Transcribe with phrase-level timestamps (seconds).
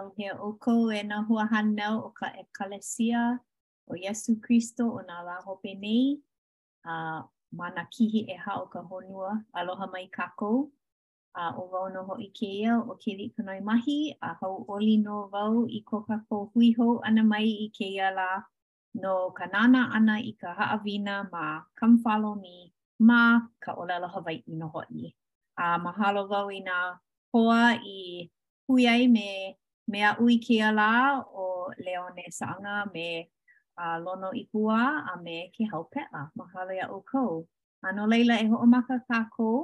[0.00, 3.20] Au hea o kou e nā hua hanau o ka ekalesia
[3.92, 6.14] o Yesu Kristo o nā la hope nei.
[6.88, 7.18] A, uh,
[7.58, 9.32] mā nā kihi e ha o ka honua.
[9.60, 10.62] Aloha mai kākou.
[11.34, 13.98] A, uh, o vau no ho i keia o ke li kanoi mahi.
[14.28, 18.30] A hau oli no vau i ko kākou hui hou ana mai i keia la.
[19.04, 21.46] No ka nāna ana i ka haawina ma
[21.80, 22.56] come follow me
[23.08, 23.22] ma
[23.66, 25.10] ka olelo hawai i no i.
[25.58, 26.84] A, uh, mahalo vau i nā
[27.34, 27.64] hoa
[27.98, 28.30] i
[28.66, 29.58] hui ai me
[29.90, 30.92] me a ui ki a la
[31.42, 31.46] o
[31.84, 33.08] Leone saanga me
[33.82, 34.78] a uh, Lono Ipua
[35.12, 36.08] a me ke haupea.
[36.38, 37.34] Mahalo ia o kou.
[37.86, 39.58] Ano leila e hoomaka ka kou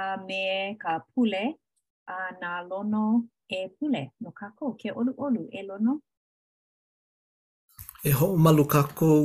[0.28, 0.42] me
[0.82, 1.44] ka pule
[2.16, 3.04] a na Lono
[3.58, 4.76] e pule no ka kou.
[4.80, 5.94] Ke olu olu e Lono?
[8.04, 9.20] E ho malu ka kou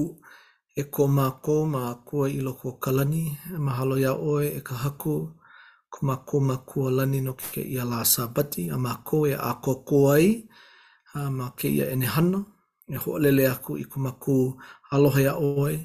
[0.81, 3.25] e ko ma kou mā kua i loko kalani.
[3.53, 5.15] E mahalo oe e ka Mahalo ia oe e ka haku.
[6.01, 6.55] ma ko ma
[6.91, 10.43] lani no ke ia la sabati bati a ma ko e a ko ko ai
[11.15, 12.39] a ma ke ia ene hana
[12.91, 14.57] e ho lele aku i ko ma ko
[14.91, 15.75] aloha ia oi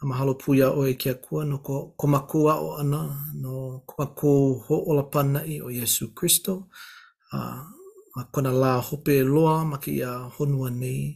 [0.00, 2.20] a ma halo pu ia oi ke ko no ko ko ma
[2.58, 3.00] o ana
[3.42, 4.30] no ko ma ko
[4.66, 6.68] ho ola pana i o yesu kristo
[7.32, 7.38] a
[8.16, 11.14] ma ko la hope loa ma ke ia honua nei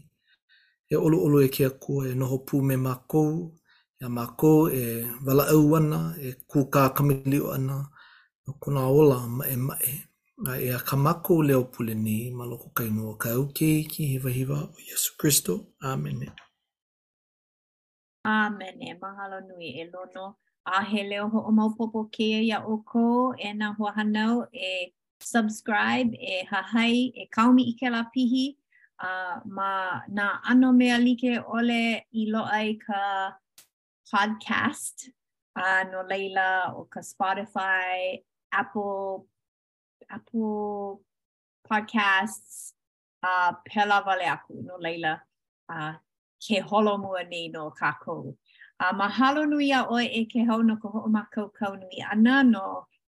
[0.92, 3.24] e olu olu e ke ko e no ho pu me ma ko
[4.00, 4.84] ia ma ko e, e
[5.26, 7.99] wala au ana e kuka kamili o ana e
[8.50, 10.04] o kuna ola ma e ma e.
[10.50, 14.30] A e a kamako leo pule ni ma loko kai mua ka uke ki hiva
[14.38, 15.52] hiva o Yesu Christo.
[15.90, 16.20] Amen.
[18.24, 18.76] Amen.
[18.82, 20.26] E mahalo nui e lono.
[20.66, 23.04] A he leo ho o maupopo kia ia o ko
[23.38, 24.36] e na hoahanau
[24.70, 24.94] e
[25.32, 28.46] subscribe, e hahai, e kaumi ike la pihi.
[29.08, 29.70] Uh, ma
[30.16, 31.82] na ano mea like ole
[32.22, 33.00] i loai ka
[34.12, 34.96] podcast
[35.60, 38.20] uh, no leila o ka Spotify,
[38.52, 39.26] Apple
[40.10, 41.00] Apple
[41.68, 42.72] podcasts
[43.22, 45.14] a uh, pela vale aku no leila
[45.68, 45.92] a uh,
[46.40, 50.60] ke holo mu ani no ka a uh, mahalo nui a oe e ke hau
[50.66, 52.66] no ko ho ma ko ko nui ana no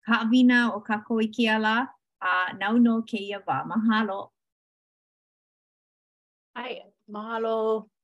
[0.06, 1.76] ka vina o ka ko i ki ala
[2.20, 4.20] a uh, nau uh, no ke ia va mahalo
[6.60, 6.72] ai
[7.14, 7.56] mahalo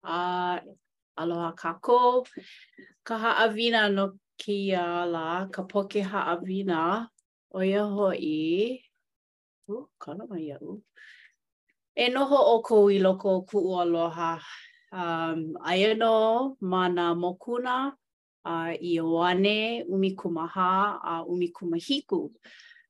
[0.07, 0.55] a uh,
[1.21, 2.01] aloha ka ko
[3.09, 3.17] ka
[3.47, 4.05] avina no
[4.43, 7.11] ki ala kapoke ha avina
[7.55, 8.83] O ia i e
[9.69, 10.81] O, uh, no mai au.
[11.97, 14.39] E no ho o ko i loko ku o ku aloha.
[14.93, 17.91] Um, aia no, mana mokuna,
[18.45, 22.31] a uh, i oane, umi kumaha, a uh, umi kumahiku.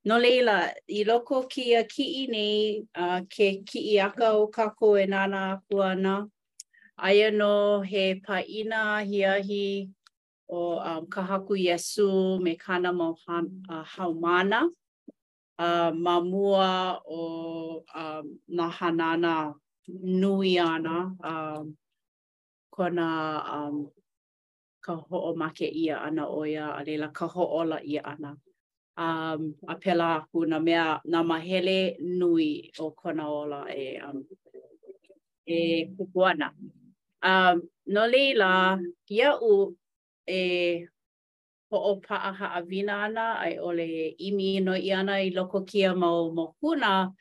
[0.04, 0.58] No leila,
[0.88, 5.06] i loko ki a ki i nei, uh, ke ki i aka o ko e
[5.06, 6.28] nana aku ana.
[6.98, 9.90] Aia no, he pa ina hi hiahi, hi,
[10.48, 14.68] o um, kahaku Yesu me kana mo ha, uh, haumana
[15.58, 19.54] uh, ma mua o um, na hanana
[19.88, 21.76] nui ana um,
[22.72, 23.88] kona um,
[24.82, 28.36] ka o make ia ana o ia a leila ka ho'ola ia ana.
[28.98, 34.24] Um, apela pela na mea na mahele nui o kona ola e, um,
[35.46, 36.50] e kukuana.
[37.22, 38.78] Um, no leila,
[39.10, 39.76] ia u
[40.26, 40.86] e
[41.70, 45.94] po'o pa'a ha'a vina ana ai ole e imi no i ana i loko kia
[45.94, 47.14] mau mokuna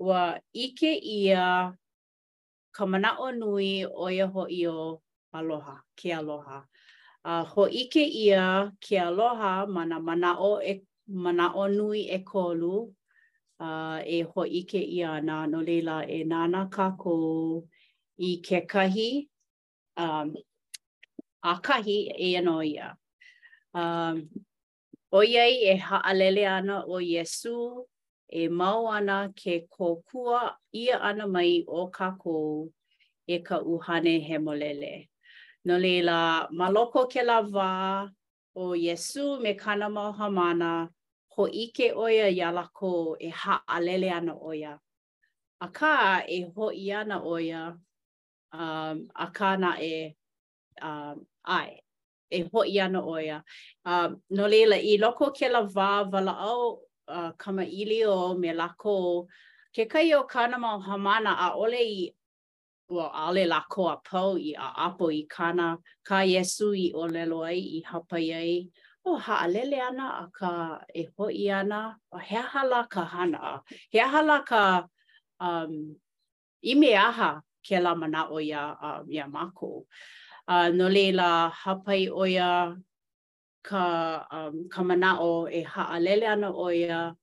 [0.00, 1.72] wa ike ia
[2.74, 5.00] ka mana'o nui o ia ho i o
[5.32, 6.64] aloha, ke aloha.
[7.24, 12.88] uh, ho ike ia ke aloha mana mana o, e mana'o nui e kolu
[13.60, 17.64] uh, e ho ike ia na no leila e nana kako
[18.18, 19.28] i ke kahi
[19.96, 20.34] um,
[21.42, 22.96] a kahi e ano ia.
[23.74, 24.26] Um,
[25.12, 27.84] o iei e haalele ana o Yesu
[28.30, 32.72] e mau ana ke kōkua ia ana mai o kākou
[33.26, 35.08] e ka uhane he molele.
[35.64, 38.08] No leila, maloko ke la wā
[38.56, 40.88] o Yesu me kana mau hamana
[41.36, 44.78] ho ike oia ia lako e haalele ana oia.
[45.60, 47.76] A kā e ho i ana oia
[48.52, 50.17] um, a kā na e
[50.82, 51.80] um, ai,
[52.32, 53.42] e hoi ana o ia.
[53.84, 58.52] Um, no leila, i loko ke la vā vala au uh, kama ili o me
[58.52, 59.28] lako o,
[59.74, 62.10] ke kai o kāna mau hamana a ole i,
[62.88, 67.06] well, a ole lako a pau i a apo i kana ka Yesu i o
[67.06, 68.68] lelo ai i hapa iei,
[69.06, 73.60] o ha alele ana a ka e hoi ana, o hea hala ka hana,
[73.94, 74.86] ha hala ka
[75.40, 75.94] um,
[76.62, 79.84] ime aha ke la mana o ia, uh, ia mako.
[80.48, 82.74] uh, no leila hapai oia
[83.62, 87.14] ka um, ka manao e haalele ana oia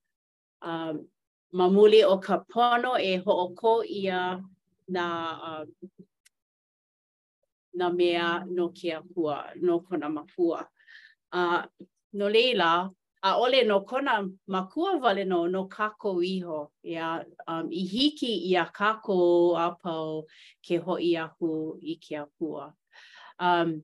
[0.62, 1.02] um,
[1.52, 4.38] mamuli o ka pono e hooko ia
[4.88, 5.06] na
[5.48, 5.68] um,
[7.74, 10.64] na mea no ke apua, no kona mapua.
[11.32, 11.60] Uh,
[12.14, 12.88] no leila,
[13.22, 18.64] a ole no kona makua vale no, no kako iho, ia, um, i hiki i
[18.72, 20.24] kako apo
[20.66, 21.76] ke ho i ahu
[23.40, 23.82] um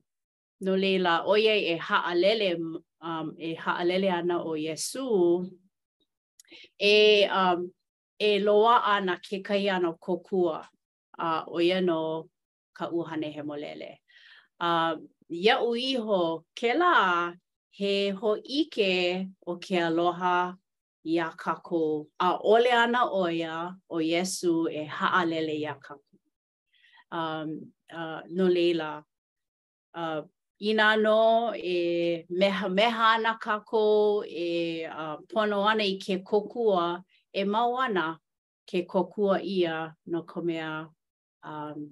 [0.61, 2.55] no o oye e haalele
[3.01, 5.49] um e haalele ana o Yesu
[6.79, 7.71] e um
[8.19, 10.65] e loa ana ke kai ana kokua
[11.19, 12.29] a uh, oye no
[12.73, 13.99] ka uhane he molele
[14.59, 14.95] uh,
[15.29, 17.33] ia uiho ke la
[17.77, 20.55] he ho ike o ke aloha
[21.05, 26.01] ia kako a ole ana oia o Yesu e haalele ia kako.
[27.11, 29.03] Um, uh, no leila,
[29.95, 30.21] uh,
[30.59, 37.03] ina no e meha meha ana kako e uh, pono ana i ke kokua
[37.33, 38.17] e mau ana
[38.69, 40.87] ke kokua ia no ka mea
[41.43, 41.91] um,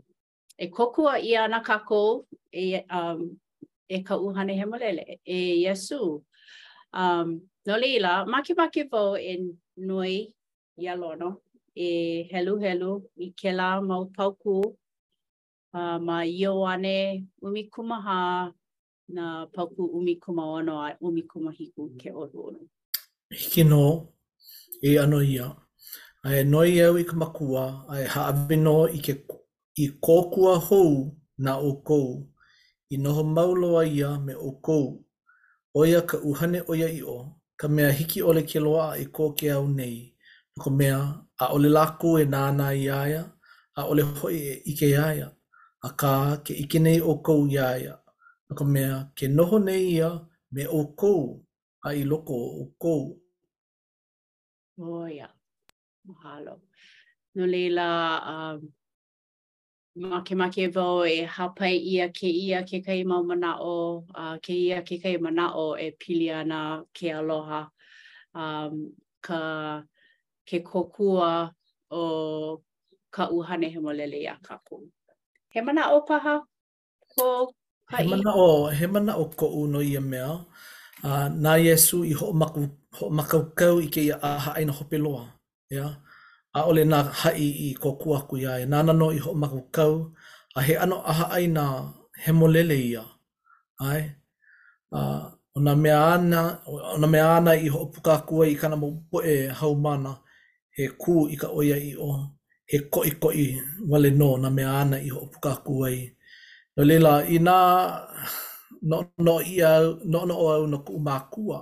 [0.60, 3.38] e kokua ia ana kako e, um,
[3.90, 6.24] e ka uhane hemolele e yesu
[6.94, 9.38] um, no leila maki maki vo e
[9.78, 10.34] nui
[10.78, 11.38] ia lono
[11.76, 14.78] e helu helu i ke la mau pauku
[15.74, 18.52] a uh, ma iyo ane umi kumaha
[19.08, 22.60] na pauku umi kuma ono a umi kuma hiku ke o rono.
[23.32, 24.08] Hiki no,
[24.84, 25.56] e ano ia.
[26.26, 29.14] A e noi au i kumakua, a e haawe no i, ke,
[29.76, 32.28] i kōkua hou na o kou.
[32.92, 35.02] I noho mauloa ia me o kou.
[35.76, 39.52] Oia ka uhane oia i o, ka mea hiki ole ke loa i koke ke
[39.56, 40.14] au nei.
[40.60, 43.24] Ko mea, a ole lako e nana i aia,
[43.78, 45.32] a ole hoi e ike aia.
[45.88, 46.14] a ka
[46.46, 47.96] ke ike nei o kou ia ia.
[48.50, 50.10] A ka mea ke noho nei ia
[50.54, 51.22] me o kou
[51.86, 53.02] a i loko o kou.
[54.78, 55.28] O oh, ia,
[56.08, 56.56] mahalo.
[57.36, 57.90] No leila,
[58.34, 58.58] um,
[60.02, 64.54] make make vau e hapai ia ke ia ke kai ma mana o, uh, ke
[64.68, 66.60] ia ke kai mana o e pili ana
[66.96, 67.64] ke aloha.
[68.36, 68.74] Um,
[69.26, 69.40] ka
[70.48, 71.52] ke kokua
[71.92, 72.06] o
[73.16, 74.86] ka uhane he molele ia kakou.
[75.54, 76.36] He mana o paha?
[77.14, 77.52] Ko
[77.92, 78.04] hai?
[78.04, 80.40] He mana o, he mana o ko uno ia mea.
[81.04, 84.96] Uh, nā Yesu i ho maku, ho makau kau i ke ia a haina hope
[84.98, 85.28] loa.
[85.76, 85.90] Ia?
[86.56, 87.36] A ole nā hai
[87.68, 88.60] i ko kuaku ia.
[88.64, 89.92] E nāna no i ho maku kau.
[90.56, 91.66] A he ano a haina
[92.24, 93.04] he molele ia.
[93.84, 94.02] Ai?
[94.92, 98.78] Uh, o nā mea ana, o nā mea ana i ho puka kua i kana
[98.80, 100.16] mo poe hau mana.
[100.78, 102.12] He kū i ka oia i o.
[102.72, 103.46] he koi koi
[103.92, 105.98] wale no na mea ana i ho puka kuai.
[106.76, 107.58] No leila, i nā
[108.90, 111.60] no, no i au, no no o au no ku umā kua,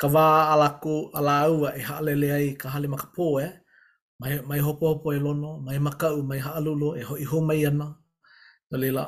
[0.00, 3.46] ka wā ala ku ala aua e haalele ai ka hale maka pō e,
[4.20, 7.60] mai, mai hopo hopo e lono, mai makau, mai haalulo, e ho i ho mai
[7.70, 7.86] ana.
[8.70, 9.04] No leila,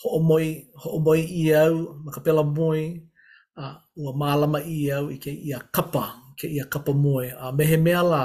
[0.00, 0.46] ho o moi,
[0.80, 1.74] ho o moi i au,
[2.04, 2.80] maka pela moi,
[3.62, 3.64] a
[4.02, 6.04] ua mālama i au i ke i a kapa
[6.38, 7.26] ke ia kapa moe.
[7.42, 8.22] A mehe mea la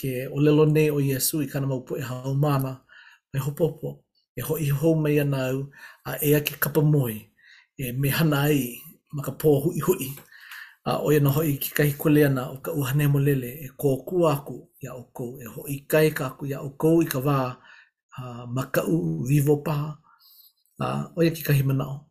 [0.00, 2.72] ke o lelo nei o Iesu i kana maupo e hao mana,
[3.32, 4.02] me hopopo,
[4.36, 4.68] e ho i
[5.02, 5.68] mai anau
[6.08, 7.14] a ea ke kapa moe,
[7.80, 8.76] e me hana ai
[9.14, 10.08] ma pō hui hui.
[10.86, 12.22] A o ia na hoi ki kahi kule
[12.54, 15.78] o ka uhane mo lele, e kō ku aku ia o kou, e ho i
[15.90, 17.38] kai ka aku ia o kou i ka wā
[18.18, 18.22] a,
[18.54, 19.90] ma ka u vivo paha.
[20.80, 22.08] A o ia ki kahi manao.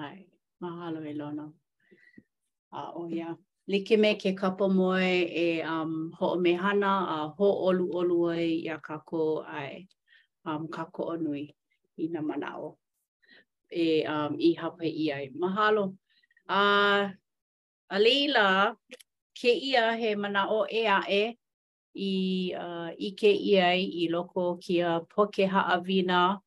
[0.00, 0.18] Ai,
[0.60, 1.46] mahalo e lono.
[2.76, 3.30] a o ia.
[3.68, 8.62] like me ke kapo moe e um, ho o mehana a ho olu olu ai
[8.62, 9.88] i kako ai
[10.44, 11.50] um, kako onui
[11.98, 12.76] ina na manao
[13.70, 15.26] e um, i hapa i ai.
[15.34, 15.96] Mahalo.
[16.48, 17.10] A, uh,
[17.90, 18.76] a
[19.34, 21.34] ke ia he manao e a e
[21.98, 22.14] i
[22.54, 26.38] uh, i ke i i loko kia poke ha avina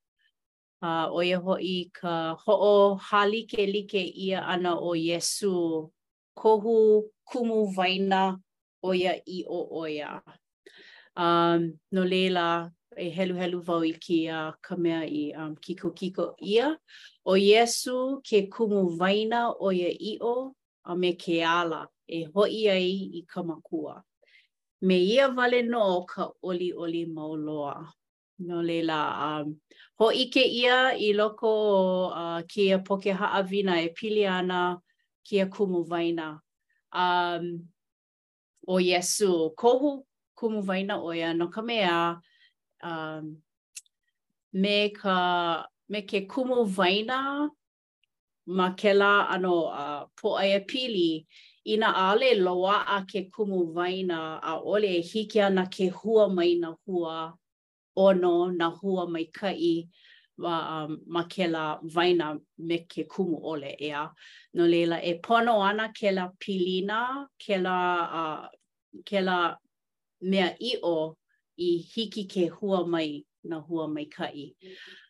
[0.81, 5.89] uh, o ia ho i ka ho o halike like ia ana o Yesu
[6.41, 8.39] kohu kumu waina
[8.83, 10.21] oia i o oia.
[11.17, 15.91] Um, no leila, e helu helu vau i ki a ka mea i um, kiko
[15.91, 16.69] kiko ia.
[17.27, 20.53] O Yesu ke kumu waina oia i o
[20.85, 23.97] a me ke ala e hoi ai i ka makua.
[24.81, 27.75] Me ia vale no ka oli oli mauloa.
[28.39, 29.55] No leila, um,
[29.99, 31.79] ho ike ia i loko o
[32.15, 34.77] uh, ki a poke haa vina e pili ana
[35.29, 36.41] kia kumu vaina.
[36.93, 37.67] Um,
[38.67, 40.05] o Yesu, kohu
[40.35, 42.17] kumu vaina o no ka mea
[42.81, 43.37] um,
[44.53, 47.47] me ka me ke kumu vaina
[48.47, 51.27] ma ke la ano uh, po ai pili
[51.63, 56.73] ina ale loa a ke kumu vaina a ole hikia na ke hua mai na
[56.87, 57.35] hua
[57.95, 59.87] ono na hua mai kai
[60.39, 62.27] wa um, ma ke la vaina
[62.57, 64.07] me ke kumu ole ea.
[64.53, 67.79] No leila e pono ana ke la pilina, ke la,
[68.21, 68.47] uh,
[69.05, 69.55] ke la
[70.21, 71.15] mea i o
[71.57, 74.49] i hiki ke hua mai na hua mai kai.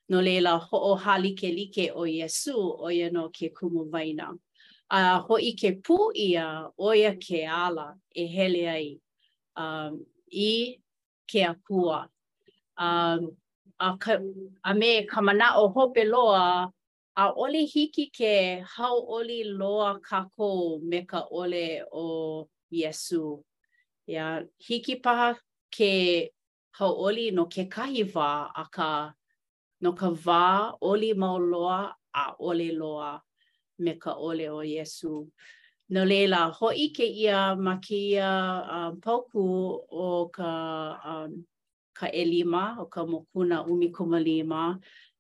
[0.10, 4.32] No leila ho o hali ke like o Yesu o ia no ke kumu vaina.
[4.90, 8.98] A uh, ho i ke pu ia o ia ke ala e hele ai
[9.56, 10.02] um,
[10.34, 10.80] i
[11.30, 12.08] ke apua.
[12.78, 13.38] Um,
[13.80, 14.18] a, ka,
[14.70, 16.72] a me ka mana o hope loa
[17.16, 23.44] a oli hiki ke hau oli loa kako me ka ole o Yesu.
[24.10, 25.34] Ia, hiki pa
[25.72, 26.30] ke
[26.78, 29.12] hau oli no ke kahi wā a ka
[29.82, 33.22] no ka va oli mau loa a ole loa
[33.80, 35.28] me ka ole o Yesu.
[35.92, 40.50] No leila, hoi ke ia ma ke ia um, pauku o ka
[41.04, 41.46] um,
[42.00, 44.80] ka elima o ka mokuna umi kuma lima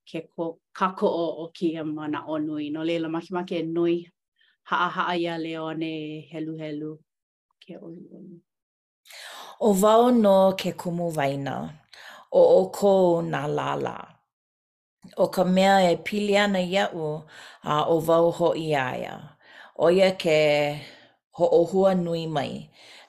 [0.09, 0.45] ke ko
[0.77, 2.65] kako o o ki e mana o nui.
[2.74, 3.95] No leila maki maki e nui
[4.69, 5.91] haa haa ia leo ne
[6.31, 6.91] helu helu
[7.63, 8.24] ke o nui.
[9.59, 11.55] O vao no ke kumu vaina
[12.31, 12.91] o o ko
[13.31, 13.98] na lala.
[15.17, 17.05] O ka mea e pili ana iau
[17.74, 19.15] a o vau ho i aia.
[19.19, 20.39] O ho o O ia ke
[21.38, 22.51] ho o hua nui mai.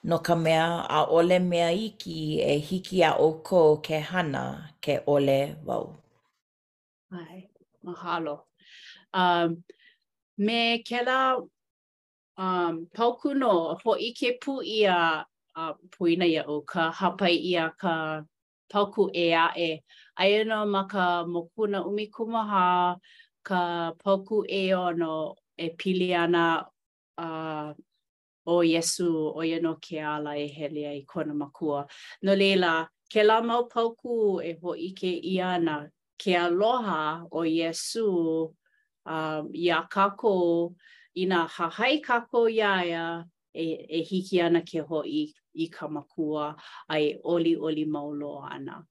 [0.03, 4.99] no ka mea a ole mea iki e hiki a o kō ke hana ke
[5.07, 5.95] ole wau.
[7.11, 7.49] Ai,
[7.83, 8.39] mahalo.
[9.13, 9.63] Um,
[10.37, 11.37] me um, ke la
[12.37, 16.91] um, pauku no ho i ke pu i a, a puina i a o ka
[16.91, 17.95] hapai i a ka
[18.73, 19.83] pauku e a e.
[20.17, 22.97] Ai ano ma ka mokuna umikumaha
[23.47, 26.65] ka pauku e no e pili ana
[27.17, 27.69] uh,
[28.45, 31.87] o Yesu o ia no ke ala e hele ai kona makua.
[32.23, 37.41] No leila, ke la mau pauku e ho i ke i ana, ke aloha o
[37.41, 38.51] Yesu
[39.05, 40.73] um, i a kako,
[41.15, 43.65] i na hahai kako iaia e,
[43.99, 46.55] e hiki ana ke ho i, i ka makua
[46.89, 48.83] ai oli oli maulo ana.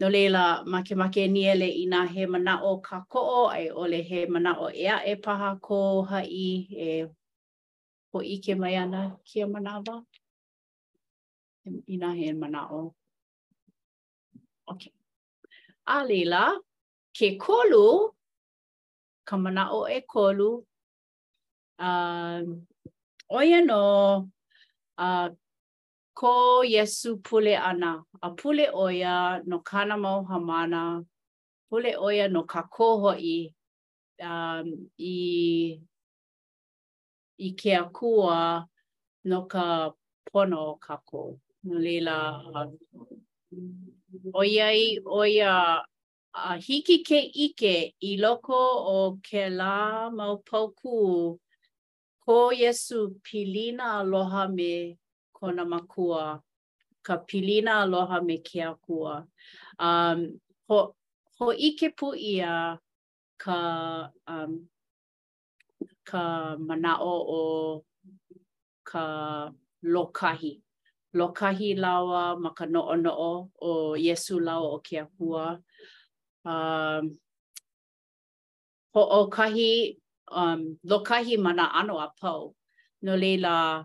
[0.00, 4.26] No leila, ma ke niele i nga he mana o ka koo, ai ole he
[4.26, 7.04] mana o ea e paha ko hai e
[8.18, 9.94] o ke mai ana kia manawa.
[11.94, 12.94] Ina hen mana o.
[14.70, 14.92] Okay.
[15.94, 16.42] A lila,
[17.16, 17.86] ke kolu,
[19.26, 19.36] ka
[19.78, 20.62] o e kolu,
[21.80, 21.86] uh,
[22.44, 22.66] um,
[23.32, 24.28] oia no,
[24.98, 25.28] uh,
[26.14, 31.04] ko Yesu pule ana, a pule oia no kana mau hamana,
[31.70, 32.64] pule oia no ka
[33.18, 33.50] i,
[34.20, 35.78] um, i
[37.38, 38.66] i ke akua
[39.30, 39.90] no ka
[40.30, 41.38] pono o kako.
[41.64, 42.16] No leila,
[42.54, 42.66] uh,
[44.34, 45.52] oiai, oia,
[46.34, 48.60] a hiki ke ike i loko
[48.94, 51.38] o ke la mau pauku
[52.26, 54.96] ko Yesu pilina aloha me
[55.32, 56.40] kona makua
[57.02, 59.26] ka pilina aloha me ke akua.
[59.78, 60.94] Um, ho,
[61.38, 62.78] ho ike pu ia
[63.38, 64.68] ka um,
[66.08, 66.22] ka
[66.68, 67.84] manao o
[68.90, 69.04] ka
[69.94, 70.52] lokahi.
[71.18, 73.34] Lokahi lawa ma ka noonoo
[73.70, 73.70] o
[74.06, 75.44] Yesu lawa o kia apua.
[76.46, 77.02] Um,
[78.94, 79.96] ho o kahi,
[80.40, 82.42] um, lokahi mana ano a pau.
[83.04, 83.84] No leila,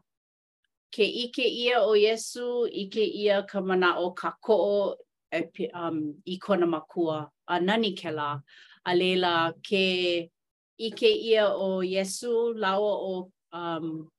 [0.93, 2.45] ke ike ia o Yesu,
[2.81, 4.95] ike ia ka mana o ka koo
[5.39, 7.17] e, um, i kona makua.
[7.51, 8.39] A nani ke la,
[8.85, 10.31] a leila ke...
[10.77, 14.09] ike ia o Yesu lawa o um,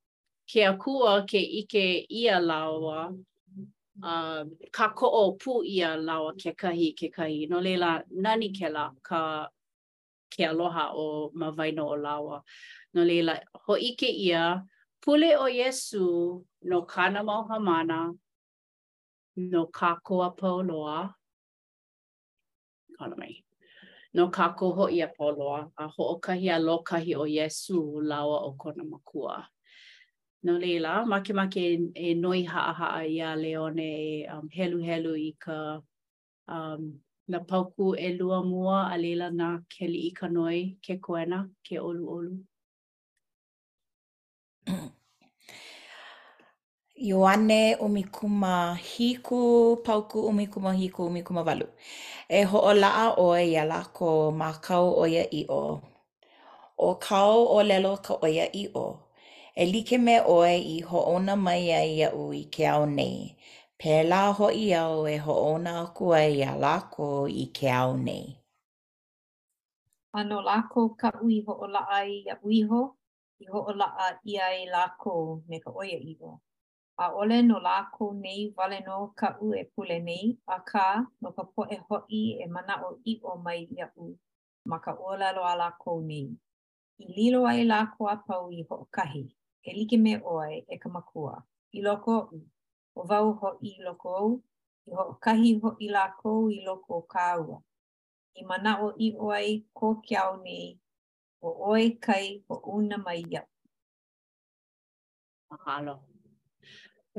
[0.47, 3.11] ke akua ke ike ia lawa
[4.03, 8.91] um ka koo pu ia lawa ke kahi ke kahi no lela nani ke la
[9.03, 9.49] ka
[10.31, 12.41] ke aloha o ma vaino o lawa
[12.95, 14.63] no lela ho ike ia
[15.03, 18.15] pule o Yesu no kana mau hamana
[19.37, 21.15] no kakoa pauloa
[22.99, 23.44] kana mai
[24.15, 27.99] no ka koho i a poloa, a ho o kahi a lo kahi o Yesu
[28.11, 29.47] lawa o kona makua.
[30.45, 35.17] No leila, make make e noi haa haa i a leone e um, helu helu
[35.19, 35.81] i ka
[36.47, 36.95] um,
[37.27, 41.77] na pauku e lua mua a leila na keli i ka noi ke koena ke
[41.83, 42.35] olu olu.
[46.95, 51.67] Ioane umikuma hiku, pauku umikuma hiku umikuma walu.
[52.31, 55.83] E ho'o la'a oe ia la ko ma kau oia i o.
[56.79, 58.87] O kau o lelo ka oia i o.
[59.61, 63.37] E like me oe i ho'ona mai ai ia ui ke ao nei.
[63.79, 67.97] Pe la ho i au e ho'ona aku ai ia la ko i ke ao
[67.97, 68.39] nei.
[70.15, 72.83] Ano la ko ka ui o la'a i ia ui ho,
[73.43, 76.44] i ho'o la'a i ai la ko me ka oia i o.
[77.03, 80.87] a ole no lākou nei wale no ka u e pule nei, a kā
[81.21, 84.15] no ka po e hoi e mana o i o mai i a u,
[84.71, 86.29] ma ka ola loa lākou nei.
[86.99, 89.25] I lilo ai lako a pau i ho kahi,
[89.63, 91.35] e like me oe e ka makua,
[91.73, 92.43] i loko u,
[92.99, 94.31] o vau ho i loko au,
[94.89, 97.59] i ho kahi ho i lākou i loko o kā ua.
[98.39, 99.49] I mana o i oe
[99.79, 100.69] ko kiao nei,
[101.43, 103.49] o oe kai o una mai i a u.
[105.51, 105.99] Mahalo.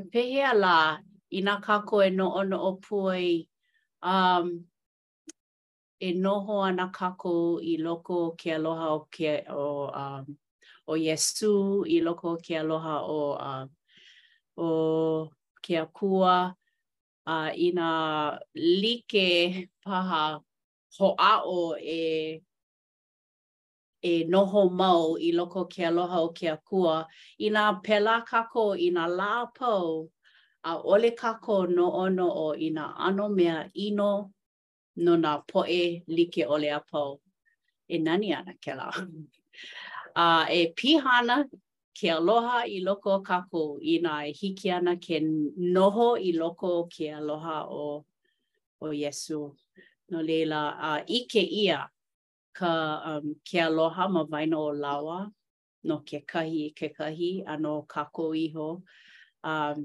[0.04, 1.00] pehea la
[1.32, 3.46] i nā kako e noo noo puai
[4.04, 4.50] um,
[5.98, 7.32] e noho ana kako
[7.64, 9.64] i loko ke aloha o ke o
[10.02, 10.26] um,
[10.86, 13.68] o Yesu i loko ke aloha o um,
[14.66, 15.30] o
[15.62, 16.34] ke akua
[17.26, 17.88] a uh, i nā
[18.54, 20.22] like paha
[20.98, 22.42] ho o e
[24.02, 27.04] e noho mau i loko ke aloha o ke akua
[27.40, 30.08] i nga pela kako i nga la pau
[30.64, 34.32] a ole kako no ono o i nga ano mea ino
[34.96, 37.20] no nga poe like ole a pau.
[37.94, 38.90] E nani ana ke la?
[40.16, 41.44] a e pihana
[41.96, 45.16] ke aloha i loko kako i nga e hiki ana ke
[45.74, 48.04] noho i loko ke aloha o,
[48.80, 49.54] o Yesu.
[50.10, 51.90] No leila, a ike ia,
[52.56, 52.70] ka
[53.12, 55.18] um, ke aloha ma waino o lawa
[55.88, 58.70] no ke kahi ke kahi ano kako iho
[59.44, 59.78] um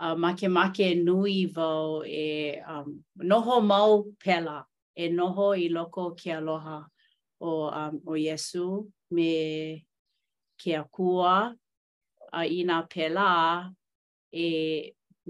[0.00, 2.88] a uh, make make nui vau e um
[3.28, 4.64] noho mau pela
[4.96, 6.78] e noho i loko ke aloha
[7.40, 7.50] o
[7.84, 9.32] um o yesu me
[10.60, 11.52] ke kua
[12.32, 13.68] a uh, ina pela
[14.32, 14.46] e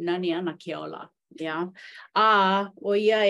[0.02, 1.06] nani ana ke ola
[1.40, 1.64] ya yeah?
[2.14, 3.22] a o ia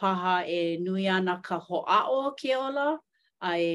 [0.00, 2.88] paha e nui ana ka hoa'o ke ola,
[3.42, 3.72] a e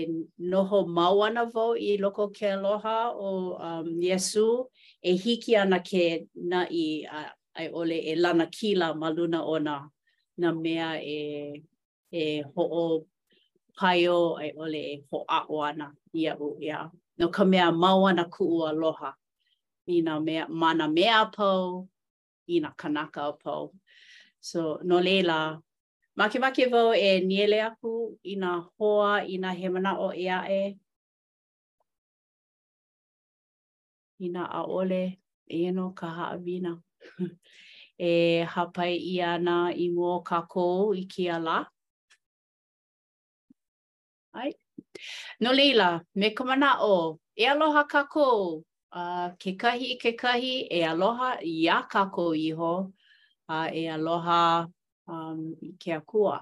[0.51, 4.47] noho mau ana vau i loko ke aloha o um, Yesu,
[5.03, 6.03] e hiki ana ke
[6.51, 11.62] na i a, a ole e lana kila ma luna o na, mea e,
[12.21, 12.84] e ho'o
[13.77, 15.88] paio a ole e hoa'o ana
[16.19, 16.89] i a u ia.
[17.19, 19.12] No ka mea mau ana ku'u aloha,
[19.93, 21.88] i na mea, mana mea pau,
[22.53, 23.73] i na kanaka pau.
[24.41, 25.62] So, no leila,
[26.15, 27.88] Makemake vau e niele aku
[28.24, 30.63] i nga hoa i nga he mana o ea e.
[34.24, 34.43] I nga
[34.80, 35.04] ole
[35.47, 36.10] e eno ka
[36.45, 36.74] vina.
[38.10, 41.60] e hapai i ana i mō ka kou i ki a la.
[44.34, 44.52] Ai.
[45.41, 47.19] No leila, me ka mana o.
[47.36, 48.63] E aloha ka kou.
[48.91, 52.91] Uh, ke kahi ke kahi, e aloha ia a ka kou iho.
[53.47, 54.67] Uh, e aloha
[55.07, 56.39] um, i ke akua.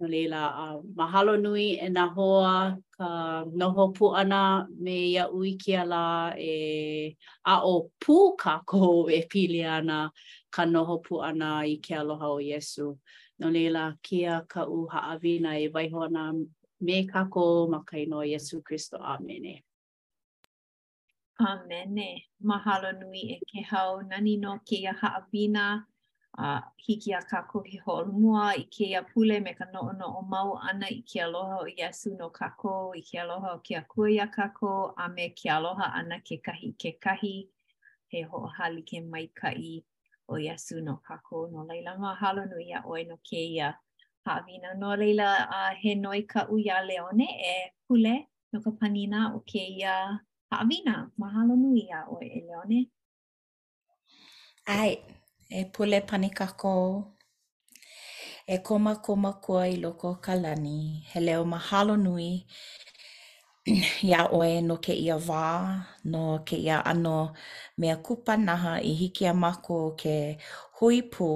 [0.00, 5.28] No lela uh, um, mahalo nui e na hoa ka noho pu ana me ia
[5.30, 10.10] ui ki ala e a o pu ka ko e pili ana
[10.54, 12.98] ka noho pu ana i ke aloha o Yesu.
[13.38, 16.32] No leila, kia ka u haawina e waiho ana
[16.80, 18.98] me ka ko ma ka ino Yesu Christo.
[18.98, 19.62] Amene.
[21.40, 22.26] Amene.
[22.44, 25.54] Mahalo nui e ke hau nani no ke ia haawina.
[25.54, 25.84] Amene.
[26.38, 30.22] uh, hiki a ka ki holo mua i ke ia pule me ka noo noo
[30.22, 34.10] mau ana i ke aloha o Iesu no kako, i ke aloha o ke akua
[34.10, 37.48] ia kako, a me ke aloha ana ke kahi ke kahi,
[38.10, 39.82] he ho hali ke mai kai
[40.28, 43.76] o Iesu no kako no leila ma halo no ia oe no ke ia
[44.26, 44.74] hawina.
[44.76, 47.54] No leila uh, he noi ka uia leone e
[47.88, 50.18] pule no ka panina o ke ia
[50.52, 51.10] hawina.
[51.18, 52.86] Mahalo no ia oe e leone.
[54.66, 54.96] Ai,
[55.54, 56.76] e pule panikako,
[58.46, 62.28] e koma koma kua i loko ka lani, he leo mahalo nui,
[64.08, 65.44] ia oe no ke ia wā,
[66.12, 67.32] no ke ia ano
[67.78, 70.14] mea kupanaha i hiki a mako ke
[70.80, 71.30] hui pū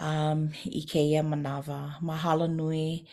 [0.00, 0.48] um,
[0.80, 1.98] i ke ia manawa.
[2.00, 3.04] Mahalo nui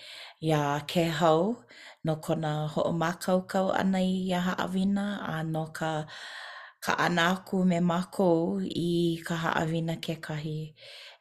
[0.42, 1.66] ia ke hau
[2.08, 6.44] no kona ho o mākaukau ana i ia haawina a no ka mākaukau
[6.86, 10.60] ka ana aku me makou i ka haawina kahi.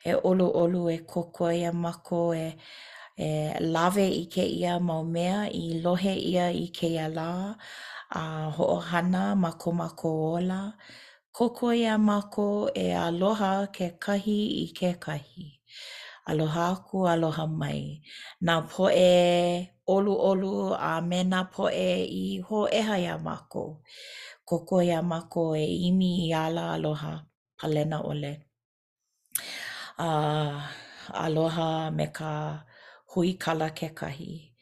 [0.04, 2.56] E olu olu e kokoa ia makou e,
[3.16, 3.28] e
[3.74, 7.30] lawe i ke ia maumea, i lohe ia i ke ia la
[8.12, 8.22] a
[8.56, 10.62] hoʻohana mako mako ola.
[11.36, 15.46] Koko ia mako e aloha ke kahi i ke kahi.
[16.28, 18.00] Aloha aku, aloha mai.
[18.44, 23.64] Nā poe olu olu a me nā poe i ho eha ia mako.
[24.44, 27.12] koko ia mako e imi i ala aloha
[27.58, 28.32] palena ole.
[29.98, 30.56] A uh,
[31.24, 32.60] aloha me ka
[33.14, 34.52] hui kala ke kahi.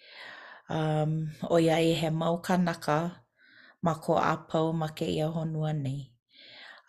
[0.70, 3.26] Um, o ia i he mau kanaka
[3.84, 6.14] ma ko apau ma ke ia honua nei.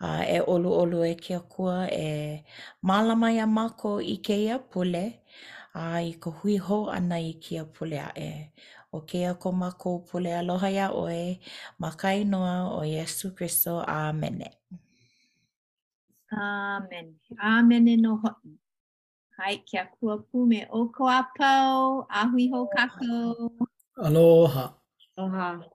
[0.00, 2.42] A uh, e olu olu e kia kua e
[2.86, 5.04] malama ia mako i ke ia pule
[5.74, 8.30] a uh, i ko hui ho ana i kia pule a e
[8.94, 11.22] O kia ko mākou pule aloha ia oe,
[11.82, 13.80] ma kai noa o Yesu Kristo.
[13.82, 14.52] Āmene.
[16.44, 17.10] Amen.
[17.42, 17.90] Amen.
[18.04, 18.34] no hoi.
[19.38, 23.50] Hai, kia kua pume o ko apau, ahui ho kako.
[24.10, 24.68] Aloha.
[25.18, 25.73] Aloha.